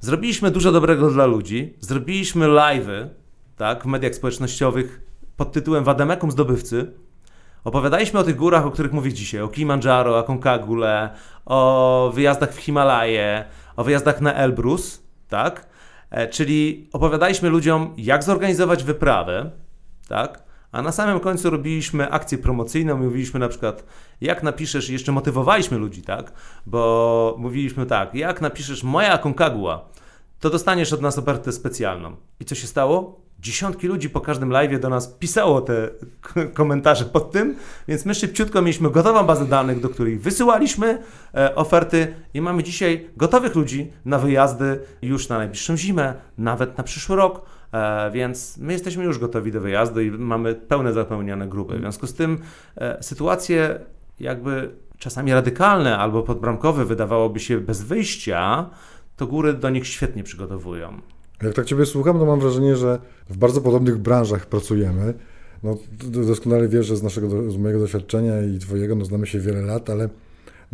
[0.00, 3.08] zrobiliśmy dużo dobrego dla ludzi, zrobiliśmy live'y
[3.56, 5.00] tak, w mediach społecznościowych
[5.36, 6.92] pod tytułem Wademekum Zdobywcy.
[7.64, 11.10] Opowiadaliśmy o tych górach, o których mówię dzisiaj, o Kilimandżaro, Aconcagule,
[11.46, 13.44] o wyjazdach w Himalaje,
[13.76, 15.66] o wyjazdach na Elbrus, tak?
[16.10, 19.50] E, czyli opowiadaliśmy ludziom, jak zorganizować wyprawę,
[20.08, 20.42] tak?
[20.74, 23.84] A na samym końcu robiliśmy akcję promocyjną, mówiliśmy na przykład,
[24.20, 26.32] jak napiszesz, jeszcze motywowaliśmy ludzi, tak?
[26.66, 29.88] Bo mówiliśmy tak, jak napiszesz moja Aconcagua,
[30.40, 32.16] to dostaniesz od nas ofertę specjalną.
[32.40, 33.20] I co się stało?
[33.40, 35.88] Dziesiątki ludzi po każdym live do nas pisało te
[36.54, 37.56] komentarze pod tym,
[37.88, 40.98] więc my szybciutko mieliśmy gotową bazę danych, do której wysyłaliśmy
[41.34, 46.84] e, oferty i mamy dzisiaj gotowych ludzi na wyjazdy już na najbliższą zimę, nawet na
[46.84, 47.53] przyszły rok.
[47.74, 51.76] E, więc my jesteśmy już gotowi do wyjazdu i mamy pełne zapełnione grupy.
[51.76, 52.38] W związku z tym
[52.76, 53.80] e, sytuacje
[54.20, 58.70] jakby czasami radykalne albo podbramkowe wydawałoby się bez wyjścia,
[59.16, 61.00] to góry do nich świetnie przygotowują.
[61.42, 62.98] Jak tak Ciebie słucham, to mam wrażenie, że
[63.30, 65.14] w bardzo podobnych branżach pracujemy.
[65.62, 65.76] No,
[66.10, 69.90] doskonale wiesz, że z, naszego, z mojego doświadczenia i Twojego no, znamy się wiele lat,
[69.90, 70.08] ale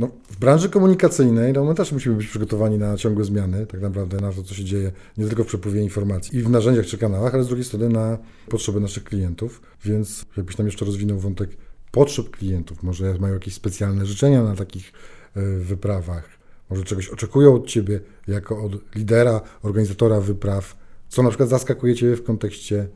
[0.01, 4.17] no, w branży komunikacyjnej no, my też musimy być przygotowani na ciągłe zmiany, tak naprawdę
[4.17, 7.35] na to, co się dzieje nie tylko w przepływie informacji i w narzędziach czy kanałach,
[7.35, 9.63] ale z drugiej strony na potrzeby naszych klientów.
[9.85, 11.51] Więc jakbyś tam jeszcze rozwinął wątek
[11.91, 14.93] potrzeb klientów, może mają jakieś specjalne życzenia na takich
[15.37, 16.29] e, wyprawach,
[16.71, 20.77] może czegoś oczekują od Ciebie jako od lidera, organizatora wypraw,
[21.09, 22.89] co na przykład zaskakuje Ciebie w kontekście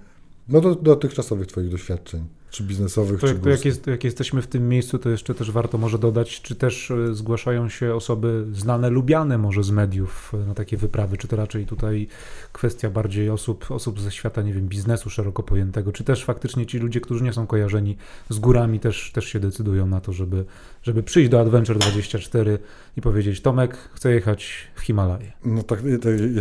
[0.48, 4.46] no, do, dotychczasowych Twoich doświadczeń czy biznesowych, to, czy to jak, jest, jak jesteśmy w
[4.46, 8.90] tym miejscu, to jeszcze też warto może dodać, czy też e, zgłaszają się osoby znane,
[8.90, 12.08] lubiane może z mediów e, na takie wyprawy, czy to raczej tutaj
[12.52, 16.78] kwestia bardziej osób, osób ze świata, nie wiem, biznesu szeroko pojętego, czy też faktycznie ci
[16.78, 17.96] ludzie, którzy nie są kojarzeni
[18.28, 20.44] z górami, też, też się decydują na to, żeby,
[20.82, 22.58] żeby przyjść do Adventure 24
[22.96, 25.32] i powiedzieć, Tomek, chcę jechać w Himalaje.
[25.44, 25.82] No tak,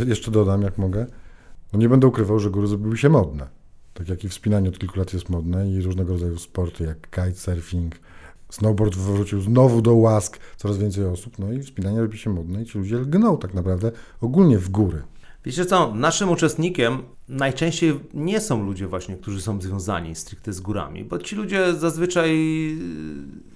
[0.08, 1.06] jeszcze dodam, jak mogę.
[1.74, 3.63] No nie będę ukrywał, że góry zrobiły się modne.
[3.94, 7.96] Tak jak i wspinanie od kilku lat jest modne i różnego rodzaju sporty jak kitesurfing,
[8.50, 12.66] snowboard wrócił znowu do łask, coraz więcej osób, no i wspinanie robi się modne i
[12.66, 15.02] ci ludzie lgną tak naprawdę ogólnie w góry.
[15.46, 21.04] Wiecie co, naszym uczestnikiem najczęściej nie są ludzie właśnie, którzy są związani stricte z górami,
[21.04, 22.38] bo ci ludzie zazwyczaj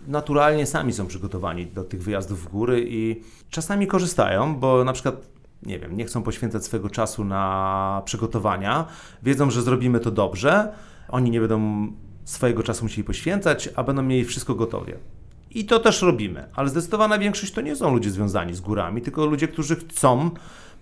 [0.08, 5.37] naturalnie sami są przygotowani do tych wyjazdów w góry i czasami korzystają, bo na przykład
[5.64, 8.86] nie wiem, nie chcą poświęcać swojego czasu na przygotowania,
[9.24, 10.74] wiedzą, że zrobimy to dobrze,
[11.10, 11.88] oni nie będą
[12.26, 14.92] swojego czasu musieli poświęcać, a będą mieli wszystko gotowe.
[15.52, 19.26] I to też robimy, ale zdecydowana większość to nie są ludzie związani z górami, tylko
[19.26, 20.32] ludzie, którzy chcą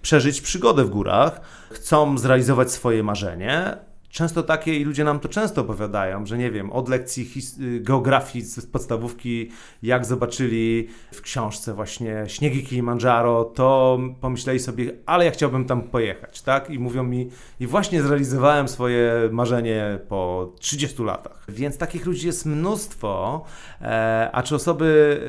[0.01, 3.77] przeżyć przygodę w górach, chcą zrealizować swoje marzenie,
[4.15, 8.45] często takie i ludzie nam to często opowiadają, że nie wiem, od lekcji y, geografii
[8.45, 9.49] z podstawówki,
[9.84, 16.41] jak zobaczyli w książce właśnie śniegi Kilimandżaro, to pomyśleli sobie, ale ja chciałbym tam pojechać,
[16.41, 16.69] tak?
[16.69, 21.45] I mówią mi, i właśnie zrealizowałem swoje marzenie po 30 latach.
[21.49, 23.43] Więc takich ludzi jest mnóstwo,
[23.82, 25.19] e, a czy osoby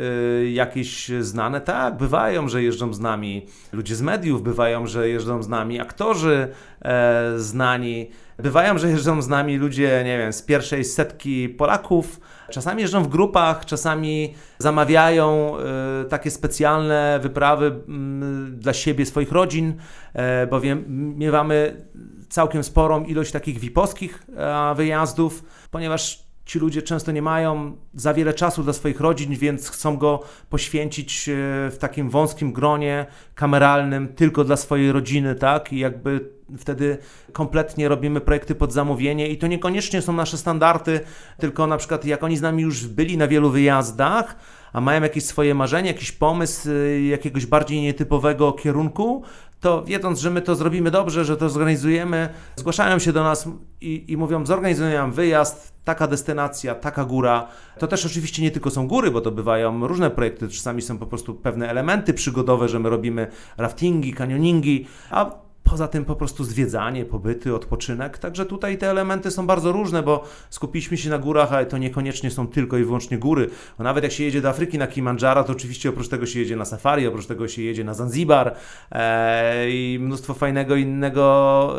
[0.43, 1.61] e, jakieś znane?
[1.61, 6.49] Tak, bywają, że jeżdżą z nami ludzie z mediów, bywają, że jeżdżą z nami aktorzy
[6.83, 12.21] e, znani, Bywają, że jeżdżą z nami ludzie, nie wiem, z pierwszej setki Polaków.
[12.51, 15.57] Czasami jeżdżą w grupach, czasami zamawiają
[16.05, 19.75] y, takie specjalne wyprawy y, dla siebie, swoich rodzin,
[20.45, 20.85] y, bowiem
[21.19, 21.87] miewamy
[22.29, 24.27] całkiem sporą ilość takich wiposkich
[24.77, 29.97] wyjazdów, ponieważ ci ludzie często nie mają za wiele czasu dla swoich rodzin, więc chcą
[29.97, 31.31] go poświęcić
[31.71, 35.73] w takim wąskim gronie kameralnym tylko dla swojej rodziny, tak?
[35.73, 36.99] I jakby wtedy
[37.33, 41.01] kompletnie robimy projekty pod zamówienie i to niekoniecznie są nasze standardy,
[41.39, 44.37] tylko na przykład jak oni z nami już byli na wielu wyjazdach,
[44.73, 49.23] a mają jakieś swoje marzenie, jakiś pomysł y, jakiegoś bardziej nietypowego kierunku,
[49.61, 53.49] to wiedząc, że my to zrobimy dobrze, że to zorganizujemy, zgłaszają się do nas
[53.81, 57.49] i, i mówią, zorganizujemy wyjazd, taka destynacja, taka góra.
[57.79, 61.07] To też oczywiście nie tylko są góry, bo to bywają różne projekty, czasami są po
[61.07, 67.05] prostu pewne elementy przygodowe, że my robimy raftingi, kanioningi, a Poza tym po prostu zwiedzanie,
[67.05, 68.19] pobyty, odpoczynek.
[68.19, 72.31] Także tutaj te elementy są bardzo różne, bo skupiliśmy się na górach, ale to niekoniecznie
[72.31, 73.51] są tylko i wyłącznie góry.
[73.79, 76.57] Bo nawet jak się jedzie do Afryki na Kilimandżaro, to oczywiście oprócz tego się jedzie
[76.57, 78.57] na safari, oprócz tego się jedzie na Zanzibar
[78.93, 81.75] e, i mnóstwo fajnego innego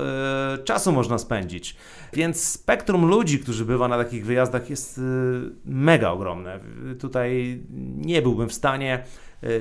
[0.54, 1.76] e, czasu można spędzić.
[2.14, 5.02] Więc spektrum ludzi, którzy bywa na takich wyjazdach jest e,
[5.66, 6.60] mega ogromne.
[7.00, 7.62] Tutaj
[7.96, 9.04] nie byłbym w stanie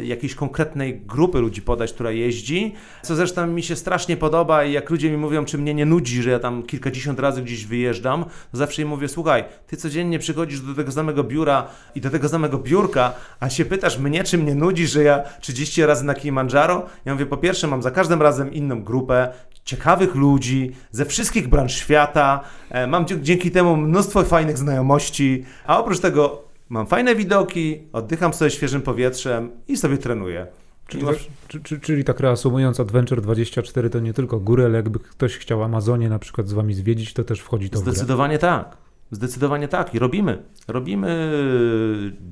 [0.03, 4.91] jakiejś konkretnej grupy ludzi podać, która jeździ, co zresztą mi się strasznie podoba i jak
[4.91, 8.57] ludzie mi mówią, czy mnie nie nudzi, że ja tam kilkadziesiąt razy gdzieś wyjeżdżam, to
[8.57, 12.59] zawsze im mówię, słuchaj, ty codziennie przychodzisz do tego samego biura i do tego samego
[12.59, 16.87] biurka, a się pytasz mnie, czy mnie nudzi, że ja 30 razy na Kilimandżaro?
[17.05, 19.29] Ja mówię, po pierwsze mam za każdym razem inną grupę,
[19.65, 26.01] ciekawych ludzi ze wszystkich branż świata, e, mam dzięki temu mnóstwo fajnych znajomości, a oprócz
[26.01, 30.47] tego Mam fajne widoki, oddycham sobie świeżym powietrzem i sobie trenuję.
[30.87, 31.29] Czyli, masz...
[31.49, 36.09] czyli, czyli tak reasumując, Adventure 24 to nie tylko góry, ale jakby ktoś chciał Amazonię
[36.09, 38.77] na przykład z wami zwiedzić, to też wchodzi to Zdecydowanie tak.
[39.11, 40.43] Zdecydowanie tak i robimy.
[40.69, 41.33] Robimy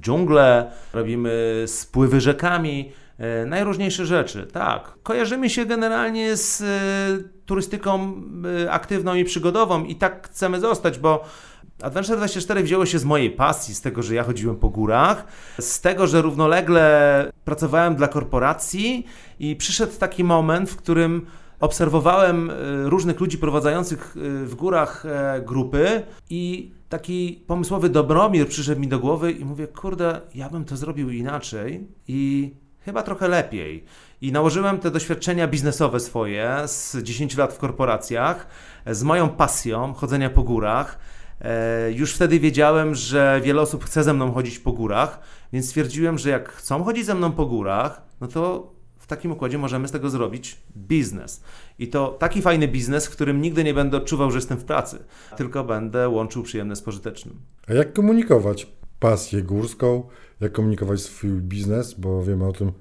[0.00, 2.92] dżungle, robimy spływy rzekami,
[3.46, 4.46] najróżniejsze rzeczy.
[4.52, 4.92] Tak.
[5.02, 6.64] Kojarzymy się generalnie z e,
[7.46, 8.22] turystyką
[8.64, 11.24] e, aktywną i przygodową i tak chcemy zostać, bo
[11.82, 15.24] Adventure 24 wzięło się z mojej pasji, z tego, że ja chodziłem po górach,
[15.60, 19.06] z tego, że równolegle pracowałem dla korporacji
[19.38, 21.26] i przyszedł taki moment, w którym
[21.60, 28.80] obserwowałem e, różnych ludzi prowadzących e, w górach e, grupy i taki pomysłowy Dobromir przyszedł
[28.80, 33.84] mi do głowy i mówię, kurde, ja bym to zrobił inaczej i chyba trochę lepiej.
[34.20, 38.46] I nałożyłem te doświadczenia biznesowe swoje z 10 lat w korporacjach,
[38.86, 40.98] z moją pasją chodzenia po górach,
[41.40, 45.20] E, już wtedy wiedziałem, że wiele osób chce ze mną chodzić po górach,
[45.52, 49.58] więc stwierdziłem, że jak chcą chodzić ze mną po górach, no to w takim układzie
[49.58, 51.42] możemy z tego zrobić biznes.
[51.78, 54.98] I to taki fajny biznes, w którym nigdy nie będę odczuwał, że jestem w pracy,
[55.36, 57.40] tylko będę łączył przyjemne z pożytecznym.
[57.68, 58.66] A jak komunikować
[59.00, 60.08] pasję górską,
[60.44, 62.72] jak komunikować swój biznes, bo wiemy o tym,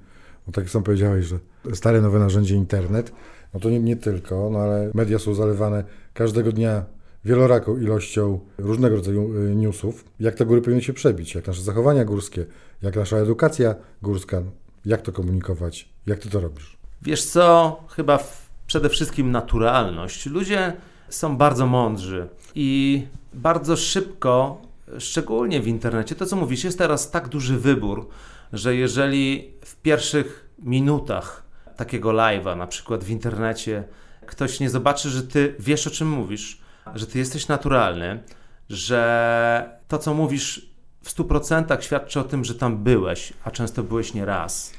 [0.46, 1.38] tak jak sam powiedziałeś, że
[1.74, 3.12] stare nowe narzędzie internet,
[3.54, 6.84] no to nie, nie tylko, no ale media są zalewane każdego dnia
[7.24, 12.04] wieloraką ilością różnego rodzaju y, newsów, jak te góry powinny się przebić, jak nasze zachowania
[12.04, 12.46] górskie,
[12.82, 14.42] jak nasza edukacja górska,
[14.84, 16.76] jak to komunikować, jak ty to robisz?
[17.02, 18.18] Wiesz co, chyba
[18.66, 20.26] przede wszystkim naturalność.
[20.26, 20.72] Ludzie
[21.08, 23.02] są bardzo mądrzy i
[23.34, 24.62] bardzo szybko,
[24.98, 28.08] szczególnie w internecie, to co mówisz, jest teraz tak duży wybór,
[28.52, 31.42] że jeżeli w pierwszych minutach
[31.76, 33.84] takiego live'a, na przykład w internecie,
[34.26, 36.60] ktoś nie zobaczy, że ty wiesz o czym mówisz,
[36.94, 38.22] że ty jesteś naturalny,
[38.68, 40.70] że to, co mówisz
[41.02, 44.72] w 100% świadczy o tym, że tam byłeś, a często byłeś nie raz,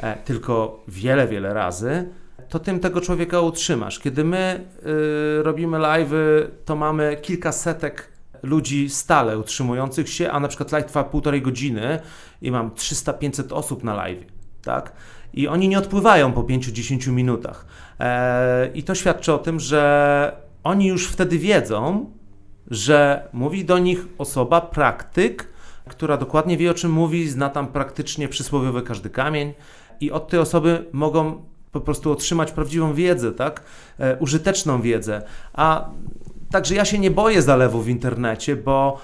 [0.00, 2.08] e, tylko wiele, wiele razy,
[2.48, 3.98] to tym tego człowieka utrzymasz.
[3.98, 4.66] Kiedy my
[5.38, 8.08] y, robimy live'y, to mamy kilka setek
[8.44, 12.00] ludzi stale utrzymujących się, a na przykład live trwa półtorej godziny
[12.42, 14.24] i mam 300-500 osób na live,
[14.62, 14.92] tak?
[15.34, 17.66] I oni nie odpływają po 5-10 minutach.
[18.00, 22.10] E, I to świadczy o tym, że oni już wtedy wiedzą,
[22.70, 25.48] że mówi do nich osoba, praktyk,
[25.88, 29.54] która dokładnie wie o czym mówi, zna tam praktycznie przysłowiowy każdy kamień
[30.00, 33.62] i od tej osoby mogą po prostu otrzymać prawdziwą wiedzę, tak?
[33.98, 35.22] E, użyteczną wiedzę.
[35.52, 35.90] A
[36.54, 38.98] także ja się nie boję zalewu w internecie, bo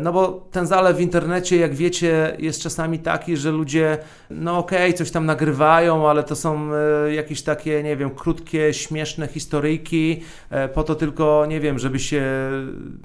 [0.00, 3.98] no bo ten zalew w internecie, jak wiecie, jest czasami taki, że ludzie,
[4.30, 8.74] no okej, okay, coś tam nagrywają, ale to są e, jakieś takie, nie wiem, krótkie,
[8.74, 12.22] śmieszne historyjki, e, po to tylko, nie wiem, żeby się,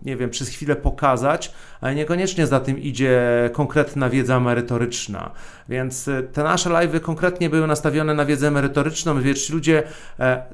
[0.06, 3.20] nie wiem, przez chwilę pokazać, ale niekoniecznie za tym idzie
[3.54, 5.32] konkretna wiedza merytoryczna.
[5.70, 9.84] Więc te nasze live'y konkretnie były nastawione na wiedzę merytoryczną, więc ludzie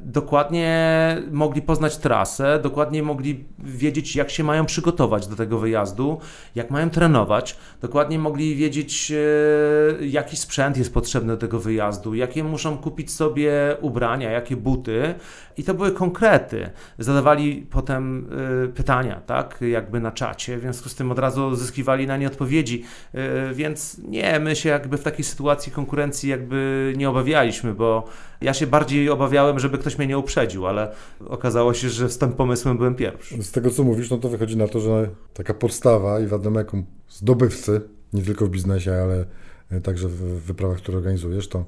[0.02, 6.20] dokładnie mogli poznać trasę, dokładnie mogli wiedzieć, jak się mają przygotować do tego wyjazdu,
[6.56, 12.44] jak mają trenować, dokładnie mogli wiedzieć, e, jaki sprzęt jest potrzebny do tego wyjazdu, jakie
[12.44, 15.16] muszą kupić sobie ubrania, jakie buty.
[15.58, 16.70] I to były konkrety.
[17.00, 18.30] Zadawali potem
[18.66, 22.28] e, pytania, tak, jakby na czacie, w związku z tym od razu uzyskiwali na nie
[22.28, 22.84] odpowiedzi.
[23.14, 28.08] E, więc nie, my się jakby w takiej sytuacji konkurencji jakby nie obawialiśmy, bo
[28.44, 30.92] ja się bardziej obawiałem, żeby ktoś mnie nie uprzedził, ale
[31.28, 33.44] okazało się, że z tym pomysłem byłem pierwszy.
[33.44, 37.82] Z tego co mówisz, no to wychodzi na to, że taka podstawa i wademekum zdobywcy,
[38.14, 39.26] nie tylko w biznesie, ale
[39.72, 41.66] e, także w wyprawach, które organizujesz, to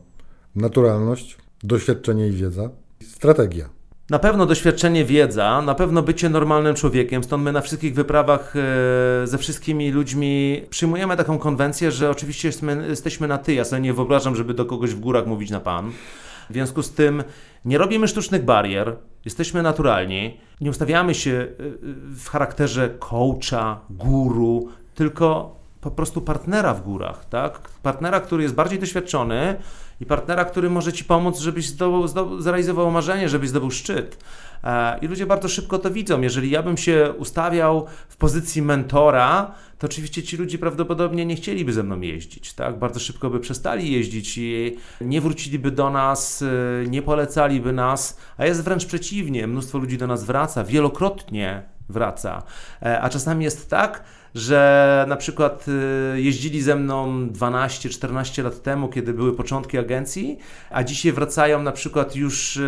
[0.55, 2.69] naturalność, doświadczenie i wiedza,
[3.03, 3.69] strategia.
[4.09, 9.27] Na pewno doświadczenie, wiedza, na pewno bycie normalnym człowiekiem, stąd my na wszystkich wyprawach e,
[9.27, 13.53] ze wszystkimi ludźmi przyjmujemy taką konwencję, że oczywiście jesteśmy, jesteśmy na ty.
[13.53, 15.91] Ja sobie nie wyobrażam, żeby do kogoś w górach mówić na pan.
[16.49, 17.23] W związku z tym
[17.65, 21.77] nie robimy sztucznych barier, jesteśmy naturalni, nie ustawiamy się y, y,
[22.15, 25.55] w charakterze coacha, guru, tylko
[25.85, 27.59] po prostu partnera w górach, tak?
[27.83, 29.55] Partnera, który jest bardziej doświadczony
[30.01, 34.17] i partnera, który może ci pomóc, żebyś zdobył, zdobył, zrealizował marzenie, żebyś zdobył szczyt.
[34.63, 36.21] E, I ludzie bardzo szybko to widzą.
[36.21, 41.73] Jeżeli ja bym się ustawiał w pozycji mentora, to oczywiście ci ludzie prawdopodobnie nie chcieliby
[41.73, 42.79] ze mną jeździć, tak?
[42.79, 48.45] Bardzo szybko by przestali jeździć i nie wróciliby do nas, e, nie polecaliby nas, a
[48.45, 49.47] jest wręcz przeciwnie.
[49.47, 52.43] Mnóstwo ludzi do nas wraca, wielokrotnie wraca.
[52.81, 54.03] E, a czasami jest tak,
[54.35, 60.83] że na przykład y, jeździli ze mną 12-14 lat temu, kiedy były początki agencji, a
[60.83, 62.61] dzisiaj wracają na przykład już y,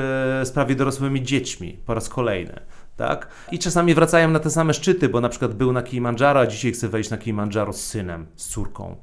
[0.44, 2.60] z prawie dorosłymi dziećmi po raz kolejny.
[2.96, 3.28] Tak?
[3.52, 6.72] I czasami wracają na te same szczyty, bo na przykład był na Kilimandżaro, a dzisiaj
[6.72, 8.96] chce wejść na Kilimandżaro z synem, z córką.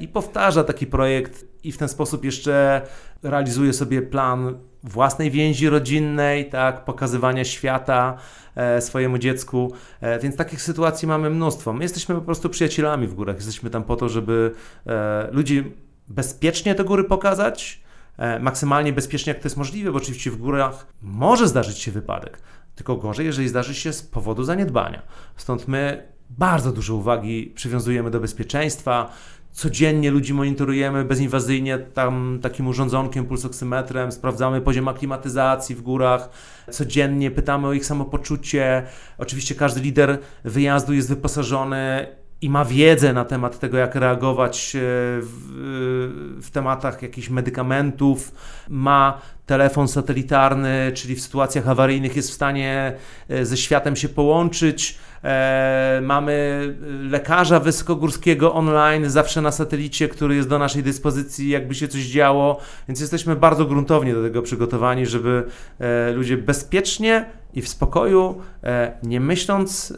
[0.00, 2.82] I powtarza taki projekt i w ten sposób jeszcze
[3.22, 8.16] realizuje sobie plan własnej więzi rodzinnej, tak, pokazywania świata
[8.54, 9.72] e, swojemu dziecku.
[10.00, 11.72] E, więc takich sytuacji mamy mnóstwo.
[11.72, 13.36] My jesteśmy po prostu przyjacielami w górach.
[13.36, 14.52] Jesteśmy tam po to, żeby
[14.86, 15.72] e, ludzi
[16.08, 17.82] bezpiecznie te góry pokazać,
[18.18, 22.38] e, maksymalnie bezpiecznie jak to jest możliwe, bo oczywiście w górach może zdarzyć się wypadek.
[22.74, 25.02] Tylko gorzej, jeżeli zdarzy się z powodu zaniedbania.
[25.36, 29.12] Stąd my bardzo dużo uwagi przywiązujemy do bezpieczeństwa,
[29.52, 36.28] Codziennie ludzi monitorujemy bezinwazyjnie tam takim urządzonkiem, pulsoksymetrem, sprawdzamy poziom aklimatyzacji w górach,
[36.70, 38.82] codziennie pytamy o ich samopoczucie.
[39.18, 42.06] Oczywiście każdy lider wyjazdu jest wyposażony
[42.42, 44.78] i ma wiedzę na temat tego, jak reagować e,
[45.20, 48.32] w, w, tematach jakichś medykamentów,
[48.68, 52.92] ma telefon satelitarny, czyli w sytuacjach awaryjnych jest w stanie
[53.28, 54.98] e, ze światem się połączyć.
[55.24, 56.76] E, mamy
[57.10, 62.60] lekarza wysokogórskiego online, zawsze na satelicie, który jest do naszej dyspozycji, jakby się coś działo,
[62.88, 65.44] więc jesteśmy bardzo gruntownie do tego przygotowani, żeby
[65.78, 69.92] e, ludzie bezpiecznie i w spokoju, e, nie myśląc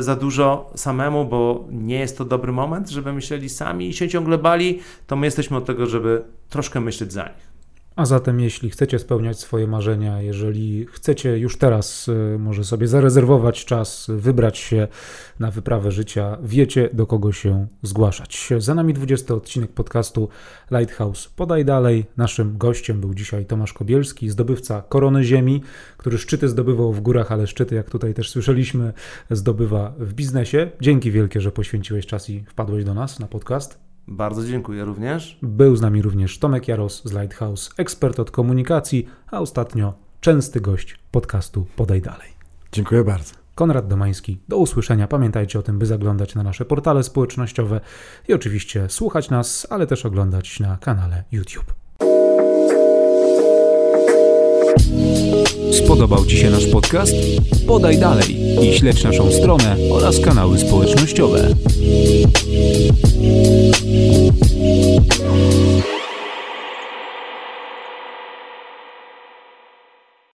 [0.00, 4.38] za dużo samemu, bo nie jest to dobry moment, żeby myśleli sami i się ciągle
[4.38, 7.43] bali, to my jesteśmy od tego, żeby troszkę myśleć za nich.
[7.96, 13.64] A zatem, jeśli chcecie spełniać swoje marzenia, jeżeli chcecie już teraz y, może sobie zarezerwować
[13.64, 14.88] czas, wybrać się
[15.40, 18.48] na wyprawę życia, wiecie do kogo się zgłaszać.
[18.58, 20.28] Za nami 20 odcinek podcastu
[20.70, 21.28] Lighthouse.
[21.28, 22.04] Podaj dalej.
[22.16, 25.62] Naszym gościem był dzisiaj Tomasz Kobielski, zdobywca Korony Ziemi,
[25.96, 28.92] który szczyty zdobywał w górach, ale szczyty, jak tutaj też słyszeliśmy,
[29.30, 30.70] zdobywa w biznesie.
[30.80, 33.83] Dzięki wielkie, że poświęciłeś czas i wpadłeś do nas na podcast.
[34.08, 35.38] Bardzo dziękuję również.
[35.42, 40.98] Był z nami również Tomek Jaros z Lighthouse, ekspert od komunikacji, a ostatnio częsty gość
[41.10, 42.28] podcastu Podaj Dalej.
[42.72, 43.34] Dziękuję bardzo.
[43.54, 44.38] Konrad Domański.
[44.48, 45.08] Do usłyszenia.
[45.08, 47.80] Pamiętajcie o tym, by zaglądać na nasze portale społecznościowe
[48.28, 51.74] i oczywiście słuchać nas, ale też oglądać na kanale YouTube.
[55.74, 57.14] Spodobał Ci się nasz podcast?
[57.66, 61.54] Podaj dalej i śledź naszą stronę oraz kanały społecznościowe.